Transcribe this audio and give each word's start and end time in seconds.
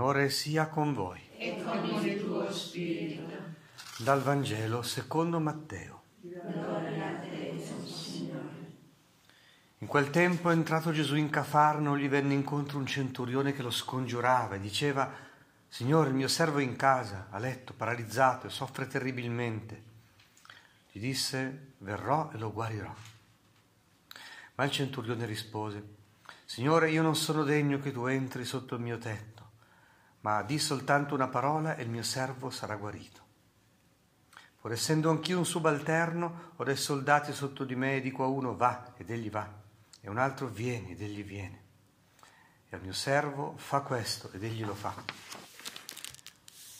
Signore 0.00 0.30
sia 0.30 0.66
con 0.68 0.94
voi. 0.94 1.20
E 1.36 1.62
con 1.62 1.84
il 1.84 2.24
tuo 2.24 2.50
spirito. 2.50 3.36
Dal 3.98 4.22
Vangelo 4.22 4.80
secondo 4.80 5.38
Matteo. 5.40 6.04
Gloria 6.22 7.06
a 7.06 7.18
te, 7.18 7.62
Signore. 7.84 8.78
In 9.76 9.86
quel 9.86 10.08
tempo, 10.08 10.48
entrato 10.48 10.90
Gesù 10.90 11.16
in 11.16 11.28
Cafarno, 11.28 11.98
gli 11.98 12.08
venne 12.08 12.32
incontro 12.32 12.78
un 12.78 12.86
centurione 12.86 13.52
che 13.52 13.60
lo 13.60 13.70
scongiurava 13.70 14.54
e 14.54 14.60
diceva, 14.60 15.12
Signore, 15.68 16.08
il 16.08 16.14
mio 16.14 16.28
servo 16.28 16.60
è 16.60 16.62
in 16.62 16.76
casa, 16.76 17.26
a 17.28 17.38
letto, 17.38 17.74
paralizzato 17.74 18.46
e 18.46 18.50
soffre 18.50 18.86
terribilmente. 18.86 19.82
Gli 20.90 20.98
disse, 20.98 21.74
verrò 21.76 22.30
e 22.32 22.38
lo 22.38 22.50
guarirò. 22.50 22.94
Ma 24.54 24.64
il 24.64 24.70
centurione 24.70 25.26
rispose, 25.26 25.84
Signore, 26.46 26.90
io 26.90 27.02
non 27.02 27.14
sono 27.14 27.44
degno 27.44 27.78
che 27.80 27.92
tu 27.92 28.06
entri 28.06 28.46
sotto 28.46 28.76
il 28.76 28.80
mio 28.80 28.96
tetto 28.96 29.39
ma 30.20 30.42
di 30.42 30.58
soltanto 30.58 31.14
una 31.14 31.28
parola 31.28 31.76
e 31.76 31.82
il 31.82 31.90
mio 31.90 32.02
servo 32.02 32.50
sarà 32.50 32.76
guarito. 32.76 33.28
Pur 34.60 34.72
essendo 34.72 35.08
anch'io 35.08 35.38
un 35.38 35.46
subalterno, 35.46 36.52
ho 36.56 36.64
dei 36.64 36.76
soldati 36.76 37.32
sotto 37.32 37.64
di 37.64 37.74
me 37.74 37.96
e 37.96 38.00
dico 38.00 38.24
a 38.24 38.26
uno 38.26 38.54
va 38.54 38.92
ed 38.96 39.10
egli 39.10 39.30
va, 39.30 39.50
e 40.00 40.10
un 40.10 40.18
altro 40.18 40.48
vieni 40.48 40.92
ed 40.92 41.00
egli 41.00 41.24
viene. 41.24 41.64
E 42.68 42.76
al 42.76 42.82
mio 42.82 42.92
servo 42.92 43.54
fa 43.56 43.80
questo 43.80 44.30
ed 44.32 44.44
egli 44.44 44.64
lo 44.64 44.74
fa. 44.74 44.94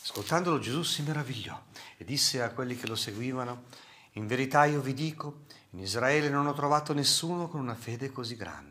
Ascoltandolo 0.03 0.59
Gesù 0.59 0.83
si 0.83 1.01
meravigliò 1.01 1.59
e 1.97 2.03
disse 2.03 2.41
a 2.43 2.51
quelli 2.51 2.75
che 2.75 2.85
lo 2.85 2.95
seguivano, 2.95 3.63
in 4.15 4.27
verità 4.27 4.65
io 4.65 4.81
vi 4.81 4.93
dico, 4.93 5.45
in 5.71 5.79
Israele 5.79 6.29
non 6.29 6.45
ho 6.45 6.53
trovato 6.53 6.93
nessuno 6.93 7.47
con 7.47 7.61
una 7.61 7.75
fede 7.75 8.11
così 8.11 8.35
grande. 8.35 8.70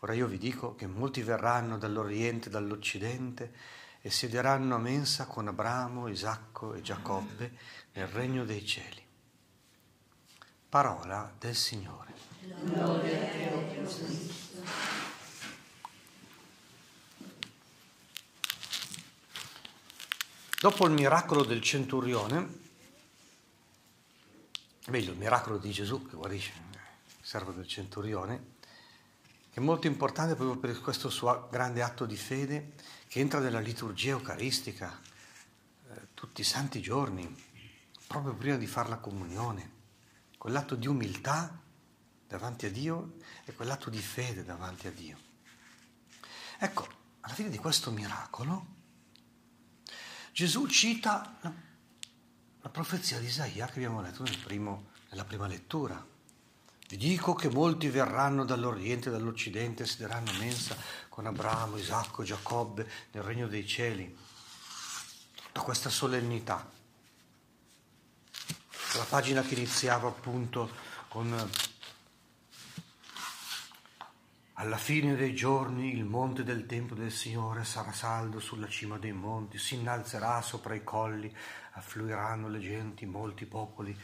Ora 0.00 0.14
io 0.14 0.26
vi 0.26 0.38
dico 0.38 0.74
che 0.74 0.86
molti 0.86 1.22
verranno 1.22 1.76
dall'Oriente 1.76 2.48
e 2.48 2.50
dall'Occidente 2.50 3.52
e 4.00 4.10
siederanno 4.10 4.74
a 4.74 4.78
mensa 4.78 5.26
con 5.26 5.46
Abramo, 5.48 6.08
Isacco 6.08 6.72
e 6.72 6.80
Giacobbe 6.80 7.52
nel 7.92 8.06
regno 8.06 8.46
dei 8.46 8.64
cieli. 8.64 9.04
Parola 10.70 11.30
del 11.38 11.54
Signore. 11.54 12.14
Dopo 20.60 20.86
il 20.86 20.92
miracolo 20.92 21.44
del 21.44 21.60
centurione, 21.60 22.58
meglio 24.86 25.12
il 25.12 25.18
miracolo 25.18 25.58
di 25.58 25.70
Gesù 25.70 26.06
che 26.08 26.16
guarisce 26.16 26.52
il 26.56 26.78
servo 27.20 27.52
del 27.52 27.66
centurione, 27.66 28.58
è 29.60 29.62
molto 29.62 29.86
importante 29.86 30.34
proprio 30.34 30.58
per 30.58 30.80
questo 30.80 31.10
suo 31.10 31.46
grande 31.50 31.82
atto 31.82 32.06
di 32.06 32.16
fede 32.16 32.72
che 33.06 33.20
entra 33.20 33.40
nella 33.40 33.60
liturgia 33.60 34.12
eucaristica 34.12 34.98
eh, 35.90 36.08
tutti 36.14 36.40
i 36.40 36.44
santi 36.44 36.80
giorni, 36.80 37.30
proprio 38.06 38.34
prima 38.34 38.56
di 38.56 38.66
fare 38.66 38.88
la 38.88 38.96
comunione. 38.96 39.78
Quell'atto 40.38 40.76
di 40.76 40.86
umiltà 40.86 41.60
davanti 42.26 42.64
a 42.64 42.70
Dio 42.70 43.16
e 43.44 43.52
quell'atto 43.52 43.90
di 43.90 44.00
fede 44.00 44.44
davanti 44.44 44.86
a 44.86 44.92
Dio. 44.92 45.18
Ecco, 46.58 46.88
alla 47.20 47.34
fine 47.34 47.50
di 47.50 47.58
questo 47.58 47.90
miracolo, 47.90 48.66
Gesù 50.32 50.66
cita 50.68 51.36
la, 51.42 51.52
la 52.62 52.68
profezia 52.70 53.18
di 53.18 53.26
Isaia 53.26 53.66
che 53.66 53.74
abbiamo 53.74 54.00
letto 54.00 54.22
nel 54.22 54.38
primo, 54.38 54.88
nella 55.10 55.24
prima 55.24 55.46
lettura. 55.46 56.09
Vi 56.90 56.96
dico 56.96 57.34
che 57.34 57.48
molti 57.48 57.88
verranno 57.88 58.44
dall'Oriente 58.44 59.10
e 59.10 59.12
dall'Occidente 59.12 59.84
e 59.84 59.86
siederanno 59.86 60.32
mensa 60.40 60.76
con 61.08 61.24
Abramo, 61.24 61.76
Isacco, 61.76 62.24
Giacobbe 62.24 62.84
nel 63.12 63.22
regno 63.22 63.46
dei 63.46 63.64
cieli. 63.64 64.12
Tutta 65.36 65.60
questa 65.60 65.88
solennità. 65.88 66.68
La 68.96 69.06
pagina 69.08 69.42
che 69.42 69.54
iniziava 69.54 70.08
appunto 70.08 70.68
con 71.06 71.32
alla 74.54 74.76
fine 74.76 75.14
dei 75.14 75.32
giorni 75.32 75.94
il 75.94 76.04
monte 76.04 76.42
del 76.42 76.66
Tempio 76.66 76.96
del 76.96 77.12
Signore 77.12 77.62
sarà 77.62 77.92
saldo 77.92 78.40
sulla 78.40 78.68
cima 78.68 78.98
dei 78.98 79.12
monti, 79.12 79.58
si 79.58 79.76
innalzerà 79.76 80.42
sopra 80.42 80.74
i 80.74 80.82
colli, 80.82 81.32
affluiranno 81.74 82.48
le 82.48 82.58
genti, 82.58 83.06
molti 83.06 83.46
popoli, 83.46 83.96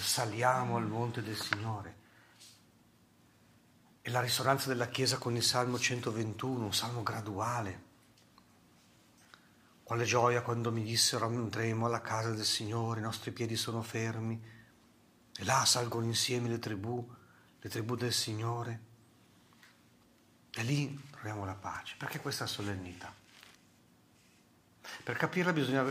saliamo 0.00 0.78
al 0.78 0.86
monte 0.86 1.22
del 1.22 1.36
Signore. 1.36 2.03
E 4.06 4.10
la 4.10 4.20
risonanza 4.20 4.68
della 4.68 4.88
Chiesa 4.88 5.16
con 5.16 5.34
il 5.34 5.42
Salmo 5.42 5.78
121, 5.78 6.62
un 6.62 6.74
salmo 6.74 7.02
graduale. 7.02 7.82
Quale 9.82 10.04
gioia 10.04 10.42
quando 10.42 10.70
mi 10.70 10.82
dissero 10.82 11.24
andremo 11.24 11.86
alla 11.86 12.02
casa 12.02 12.28
del 12.28 12.44
Signore, 12.44 13.00
i 13.00 13.02
nostri 13.02 13.30
piedi 13.30 13.56
sono 13.56 13.80
fermi, 13.80 14.38
e 15.34 15.44
là 15.44 15.64
salgono 15.64 16.04
insieme 16.04 16.50
le 16.50 16.58
tribù, 16.58 17.10
le 17.58 17.68
tribù 17.70 17.96
del 17.96 18.12
Signore. 18.12 18.80
E 20.52 20.62
lì 20.64 21.02
troviamo 21.10 21.46
la 21.46 21.54
pace. 21.54 21.94
Perché 21.96 22.20
questa 22.20 22.44
solennità? 22.44 23.10
Per 25.02 25.16
capirla 25.16 25.54
bisogna 25.54 25.90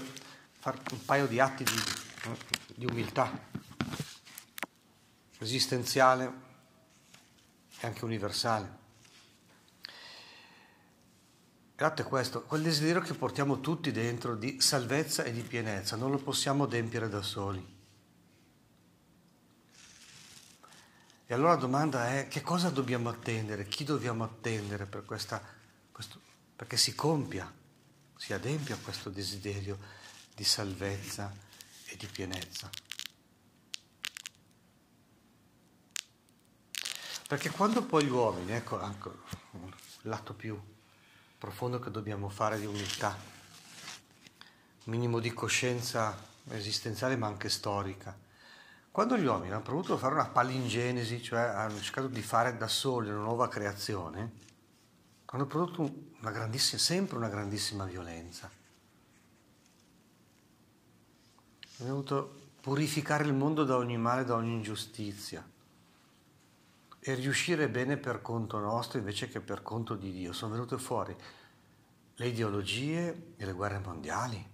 fare 0.59 0.77
un 0.91 1.03
paio 1.03 1.25
di 1.25 1.39
atti 1.39 1.63
di, 1.63 1.81
di 2.75 2.85
umiltà 2.85 3.49
esistenziale 5.39 6.51
anche 7.85 8.05
universale. 8.05 8.81
L'atto 11.77 12.01
è 12.01 12.05
questo, 12.05 12.43
quel 12.43 12.61
desiderio 12.61 13.01
che 13.01 13.13
portiamo 13.13 13.59
tutti 13.59 13.91
dentro 13.91 14.35
di 14.35 14.61
salvezza 14.61 15.23
e 15.23 15.31
di 15.31 15.41
pienezza, 15.41 15.95
non 15.95 16.11
lo 16.11 16.17
possiamo 16.17 16.63
adempiere 16.63 17.09
da 17.09 17.21
soli. 17.21 17.81
E 21.25 21.33
allora 21.33 21.53
la 21.53 21.59
domanda 21.59 22.15
è 22.15 22.27
che 22.27 22.41
cosa 22.41 22.69
dobbiamo 22.69 23.09
attendere, 23.09 23.67
chi 23.67 23.83
dobbiamo 23.83 24.23
attendere 24.23 24.85
per 24.85 25.03
questa, 25.03 25.41
questo, 25.91 26.21
perché 26.55 26.77
si 26.77 26.93
compia, 26.95 27.51
si 28.15 28.33
adempia 28.33 28.77
questo 28.77 29.09
desiderio 29.09 29.77
di 30.35 30.43
salvezza 30.43 31.33
e 31.85 31.97
di 31.97 32.05
pienezza. 32.05 32.69
Perché 37.33 37.49
quando 37.49 37.81
poi 37.81 38.05
gli 38.05 38.11
uomini, 38.11 38.51
ecco 38.51 38.79
anche 38.79 39.09
l'atto 40.01 40.35
più 40.35 40.55
profondo 41.35 41.79
che 41.79 41.89
dobbiamo 41.89 42.29
fare 42.29 42.59
di 42.59 42.67
umiltà, 42.67 43.17
minimo 44.83 45.17
di 45.19 45.33
coscienza 45.33 46.15
esistenziale 46.49 47.15
ma 47.15 47.25
anche 47.25 47.49
storica, 47.49 48.15
quando 48.91 49.17
gli 49.17 49.25
uomini 49.25 49.51
hanno 49.51 49.63
voluto 49.63 49.97
fare 49.97 50.13
una 50.13 50.27
palingenesi, 50.27 51.23
cioè 51.23 51.39
hanno 51.39 51.81
cercato 51.81 52.05
di 52.05 52.21
fare 52.21 52.55
da 52.55 52.67
soli 52.67 53.09
una 53.09 53.23
nuova 53.23 53.47
creazione, 53.47 54.31
hanno 55.25 55.47
prodotto 55.47 55.91
una 56.19 56.29
grandissima, 56.29 56.79
sempre 56.79 57.17
una 57.17 57.29
grandissima 57.29 57.85
violenza. 57.85 58.47
Hanno 61.79 61.89
voluto 61.89 62.41
purificare 62.61 63.23
il 63.23 63.33
mondo 63.33 63.63
da 63.63 63.75
ogni 63.75 63.97
male, 63.97 64.23
da 64.23 64.35
ogni 64.35 64.53
ingiustizia 64.53 65.43
e 67.05 67.15
riuscire 67.15 67.67
bene 67.67 67.97
per 67.97 68.21
conto 68.21 68.59
nostro 68.59 68.97
invece 68.97 69.27
che 69.27 69.41
per 69.41 69.61
conto 69.61 69.95
di 69.95 70.13
Dio. 70.13 70.31
Sono 70.31 70.53
venute 70.53 70.77
fuori 70.77 71.13
le 72.15 72.27
ideologie 72.27 73.33
e 73.35 73.45
le 73.45 73.51
guerre 73.51 73.79
mondiali, 73.79 74.49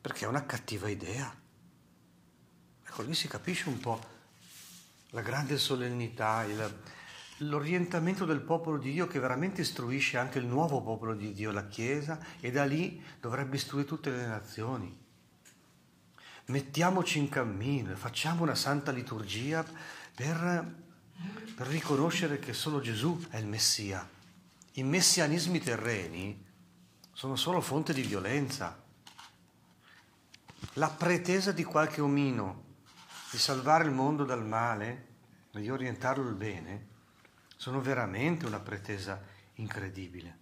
perché 0.00 0.24
è 0.26 0.28
una 0.28 0.44
cattiva 0.44 0.88
idea. 0.88 1.34
Ecco, 2.84 3.02
lì 3.02 3.14
si 3.14 3.28
capisce 3.28 3.68
un 3.68 3.78
po' 3.78 3.98
la 5.10 5.22
grande 5.22 5.56
solennità, 5.56 6.42
il, 6.44 6.80
l'orientamento 7.38 8.26
del 8.26 8.40
popolo 8.40 8.76
di 8.76 8.92
Dio 8.92 9.06
che 9.06 9.20
veramente 9.20 9.62
istruisce 9.62 10.18
anche 10.18 10.38
il 10.38 10.46
nuovo 10.46 10.82
popolo 10.82 11.14
di 11.14 11.32
Dio, 11.32 11.50
la 11.50 11.66
Chiesa, 11.66 12.18
e 12.40 12.50
da 12.50 12.64
lì 12.64 13.02
dovrebbe 13.20 13.56
istruire 13.56 13.88
tutte 13.88 14.10
le 14.10 14.26
nazioni. 14.26 14.98
Mettiamoci 16.46 17.18
in 17.18 17.28
cammino, 17.28 17.94
facciamo 17.94 18.42
una 18.42 18.56
santa 18.56 18.90
liturgia 18.90 19.64
per, 20.20 20.74
per 21.56 21.66
riconoscere 21.68 22.38
che 22.38 22.52
solo 22.52 22.80
Gesù 22.80 23.26
è 23.30 23.38
il 23.38 23.46
Messia. 23.46 24.06
I 24.72 24.82
messianismi 24.82 25.60
terreni 25.60 26.46
sono 27.10 27.36
solo 27.36 27.62
fonte 27.62 27.94
di 27.94 28.02
violenza. 28.02 28.84
La 30.74 30.90
pretesa 30.90 31.52
di 31.52 31.64
qualche 31.64 32.02
omino 32.02 32.64
di 33.30 33.38
salvare 33.38 33.84
il 33.84 33.92
mondo 33.92 34.24
dal 34.24 34.46
male 34.46 35.06
e 35.54 35.60
di 35.60 35.70
orientarlo 35.70 36.28
al 36.28 36.34
bene 36.34 36.88
sono 37.56 37.80
veramente 37.80 38.44
una 38.44 38.60
pretesa 38.60 39.22
incredibile. 39.54 40.38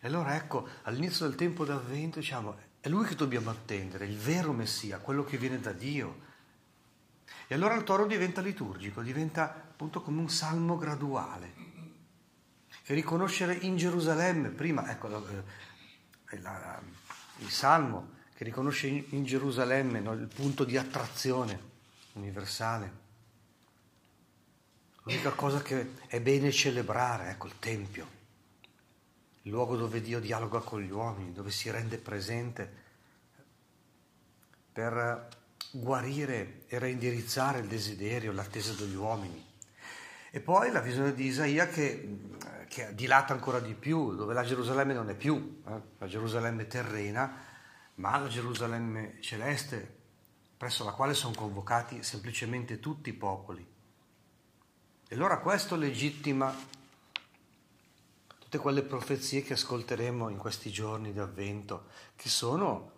E 0.00 0.06
allora 0.06 0.34
ecco, 0.34 0.66
all'inizio 0.84 1.26
del 1.26 1.36
tempo 1.36 1.66
d'avvento 1.66 2.20
diciamo, 2.20 2.56
è 2.80 2.88
lui 2.88 3.04
che 3.04 3.16
dobbiamo 3.16 3.50
attendere, 3.50 4.06
il 4.06 4.16
vero 4.16 4.54
Messia, 4.54 4.98
quello 4.98 5.24
che 5.24 5.36
viene 5.36 5.60
da 5.60 5.72
Dio, 5.72 6.27
e 7.46 7.54
allora 7.54 7.74
il 7.74 7.84
toro 7.84 8.06
diventa 8.06 8.40
liturgico, 8.40 9.02
diventa 9.02 9.44
appunto 9.44 10.02
come 10.02 10.20
un 10.20 10.28
salmo 10.28 10.76
graduale, 10.76 11.68
e 12.90 12.94
riconoscere 12.94 13.54
in 13.54 13.76
Gerusalemme, 13.76 14.48
prima, 14.48 14.90
ecco, 14.90 15.08
eh, 15.08 16.40
la, 16.40 16.52
la, 16.52 16.82
il 17.38 17.50
Salmo 17.50 18.16
che 18.34 18.44
riconosce 18.44 18.86
in, 18.86 19.04
in 19.10 19.24
Gerusalemme 19.24 20.00
no, 20.00 20.12
il 20.12 20.26
punto 20.26 20.64
di 20.64 20.76
attrazione 20.78 21.60
universale. 22.14 23.06
L'unica 25.02 25.30
cosa 25.30 25.60
che 25.60 25.96
è 26.06 26.20
bene 26.20 26.50
celebrare, 26.50 27.30
ecco, 27.30 27.46
il 27.46 27.58
Tempio, 27.58 28.08
il 29.42 29.50
luogo 29.50 29.76
dove 29.76 30.00
Dio 30.00 30.18
dialoga 30.18 30.60
con 30.60 30.80
gli 30.80 30.90
uomini, 30.90 31.32
dove 31.32 31.50
si 31.50 31.70
rende 31.70 31.98
presente 31.98 32.86
per 34.72 35.28
guarire 35.70 36.64
e 36.66 36.78
reindirizzare 36.78 37.60
il 37.60 37.66
desiderio, 37.66 38.32
l'attesa 38.32 38.72
degli 38.72 38.94
uomini. 38.94 39.44
E 40.30 40.40
poi 40.40 40.70
la 40.70 40.80
visione 40.80 41.14
di 41.14 41.26
Isaia 41.26 41.68
che, 41.68 42.18
che 42.68 42.94
dilata 42.94 43.32
ancora 43.32 43.60
di 43.60 43.74
più, 43.74 44.14
dove 44.14 44.34
la 44.34 44.44
Gerusalemme 44.44 44.92
non 44.92 45.08
è 45.08 45.14
più 45.14 45.62
eh, 45.66 45.80
la 45.98 46.06
Gerusalemme 46.06 46.66
terrena, 46.66 47.44
ma 47.94 48.18
la 48.18 48.28
Gerusalemme 48.28 49.16
celeste, 49.20 49.96
presso 50.56 50.84
la 50.84 50.92
quale 50.92 51.14
sono 51.14 51.34
convocati 51.34 52.02
semplicemente 52.02 52.78
tutti 52.78 53.08
i 53.08 53.14
popoli. 53.14 53.66
E 55.08 55.14
allora 55.14 55.38
questo 55.38 55.76
legittima 55.76 56.54
tutte 58.38 58.58
quelle 58.58 58.82
profezie 58.82 59.42
che 59.42 59.54
ascolteremo 59.54 60.28
in 60.28 60.36
questi 60.36 60.70
giorni 60.70 61.12
di 61.12 61.18
avvento, 61.18 61.86
che 62.16 62.28
sono 62.28 62.92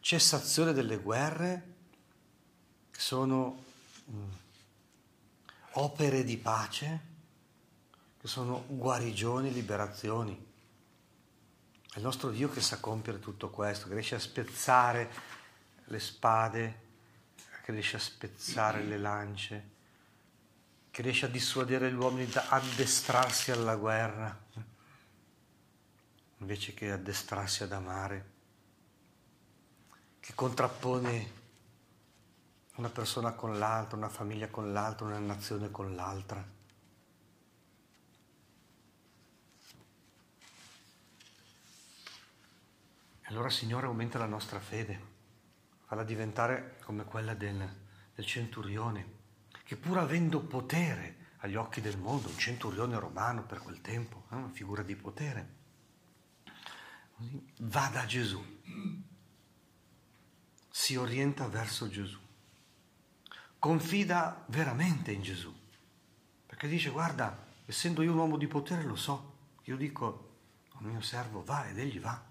cessazione 0.00 0.72
delle 0.72 0.98
guerre, 0.98 1.74
sono... 3.00 3.64
Mm, 4.10 4.44
opere 5.78 6.24
di 6.24 6.36
pace, 6.36 7.00
che 8.20 8.28
sono 8.28 8.64
guarigioni, 8.66 9.52
liberazioni. 9.52 10.44
È 11.92 11.98
il 11.98 12.02
nostro 12.02 12.30
Dio 12.30 12.48
che 12.50 12.60
sa 12.60 12.78
compiere 12.78 13.20
tutto 13.20 13.50
questo, 13.50 13.88
che 13.88 13.94
riesce 13.94 14.14
a 14.14 14.20
spezzare 14.20 15.10
le 15.84 16.00
spade, 16.00 16.84
che 17.62 17.72
riesce 17.72 17.96
a 17.96 18.00
spezzare 18.00 18.82
le 18.84 18.98
lance, 18.98 19.70
che 20.90 21.02
riesce 21.02 21.26
a 21.26 21.30
dissuadere 21.30 21.90
gli 21.90 21.96
uomini 21.96 22.26
da 22.26 22.46
addestrarsi 22.48 23.50
alla 23.50 23.76
guerra, 23.76 24.44
invece 26.38 26.74
che 26.74 26.90
addestrarsi 26.90 27.62
ad 27.62 27.72
amare, 27.72 28.30
che 30.20 30.32
contrappone 30.34 31.35
una 32.76 32.90
persona 32.90 33.32
con 33.32 33.58
l'altra, 33.58 33.96
una 33.96 34.08
famiglia 34.08 34.48
con 34.48 34.72
l'altra, 34.72 35.06
una 35.06 35.18
nazione 35.18 35.70
con 35.70 35.94
l'altra. 35.94 36.54
Allora 43.28 43.50
Signore 43.50 43.86
aumenta 43.86 44.18
la 44.18 44.26
nostra 44.26 44.60
fede, 44.60 45.14
falla 45.86 46.04
diventare 46.04 46.76
come 46.84 47.04
quella 47.04 47.34
del, 47.34 47.76
del 48.14 48.26
centurione, 48.26 49.14
che 49.64 49.76
pur 49.76 49.98
avendo 49.98 50.40
potere 50.40 51.24
agli 51.38 51.56
occhi 51.56 51.80
del 51.80 51.98
mondo, 51.98 52.28
un 52.28 52.38
centurione 52.38 52.98
romano 52.98 53.44
per 53.44 53.58
quel 53.58 53.80
tempo, 53.80 54.26
eh, 54.30 54.36
una 54.36 54.50
figura 54.50 54.82
di 54.82 54.94
potere, 54.94 55.54
va 57.62 57.88
da 57.88 58.04
Gesù, 58.04 58.44
si 60.70 60.94
orienta 60.94 61.48
verso 61.48 61.88
Gesù 61.88 62.24
confida 63.66 64.44
veramente 64.46 65.10
in 65.10 65.22
Gesù. 65.22 65.52
Perché 66.46 66.68
dice, 66.68 66.90
guarda, 66.90 67.36
essendo 67.66 68.02
io 68.02 68.12
un 68.12 68.18
uomo 68.18 68.36
di 68.36 68.46
potere 68.46 68.84
lo 68.84 68.94
so, 68.94 69.34
io 69.64 69.76
dico 69.76 70.34
al 70.78 70.84
mio 70.84 71.00
servo 71.00 71.42
va 71.42 71.66
ed 71.66 71.76
egli 71.76 71.98
va. 71.98 72.22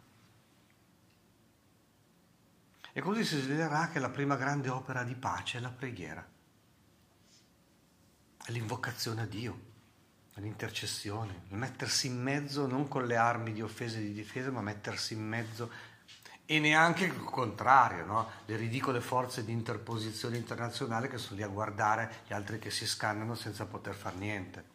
E 2.93 3.01
così 3.01 3.25
si 3.25 3.37
svelerà 3.41 3.89
che 3.89 3.99
la 3.99 4.09
prima 4.09 4.37
grande 4.37 4.69
opera 4.69 5.03
di 5.03 5.13
pace 5.13 5.57
è 5.57 5.61
la 5.61 5.69
preghiera, 5.69 6.25
è 8.45 8.51
l'invocazione 8.51 9.23
a 9.23 9.25
Dio, 9.25 9.59
è 10.33 10.39
l'intercessione, 10.39 11.41
il 11.49 11.57
mettersi 11.57 12.07
in 12.07 12.21
mezzo 12.21 12.65
non 12.65 12.87
con 12.87 13.05
le 13.05 13.17
armi 13.17 13.51
di 13.51 13.61
offesa 13.61 13.97
e 13.97 14.03
di 14.03 14.13
difesa, 14.13 14.51
ma 14.51 14.61
mettersi 14.61 15.15
in 15.15 15.27
mezzo 15.27 15.69
e 16.47 16.59
neanche 16.59 17.05
il 17.05 17.23
contrario, 17.23 18.05
no? 18.05 18.29
le 18.45 18.55
ridicole 18.55 19.01
forze 19.01 19.43
di 19.43 19.51
interposizione 19.51 20.37
internazionale 20.37 21.07
che 21.07 21.17
sono 21.17 21.37
lì 21.37 21.43
a 21.43 21.47
guardare 21.47 22.21
gli 22.27 22.33
altri 22.33 22.59
che 22.59 22.69
si 22.69 22.85
scannano 22.85 23.33
senza 23.33 23.65
poter 23.65 23.95
fare 23.95 24.15
niente. 24.17 24.65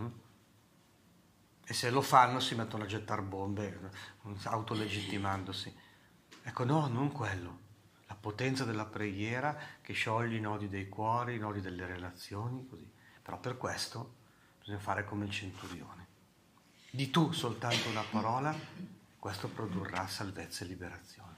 Mm? 0.00 0.06
E 1.64 1.72
se 1.72 1.90
lo 1.90 2.00
fanno 2.00 2.40
si 2.40 2.56
mettono 2.56 2.82
a 2.82 2.88
gettare 2.88 3.22
bombe, 3.22 3.90
autolegittimandosi. 4.42 5.74
Ecco, 6.42 6.64
no, 6.64 6.88
non 6.88 7.12
quello. 7.12 7.60
La 8.08 8.16
potenza 8.16 8.64
della 8.64 8.84
preghiera 8.84 9.56
che 9.80 9.92
scioglie 9.92 10.36
i 10.36 10.40
nodi 10.40 10.68
dei 10.68 10.88
cuori, 10.88 11.36
i 11.36 11.38
nodi 11.38 11.60
delle 11.60 11.86
relazioni, 11.86 12.66
così. 12.68 12.90
Però 13.22 13.38
per 13.38 13.56
questo 13.56 14.16
bisogna 14.58 14.80
fare 14.80 15.04
come 15.04 15.26
il 15.26 15.30
centurione. 15.30 16.06
Di 16.90 17.08
tu 17.10 17.30
soltanto 17.30 17.88
una 17.88 18.02
parola 18.02 18.54
questo 19.22 19.46
produrrà 19.46 20.04
salvezza 20.08 20.64
e 20.64 20.66
liberazione. 20.66 21.36